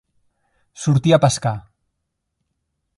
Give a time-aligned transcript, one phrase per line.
[0.85, 1.55] Sortir a pescar.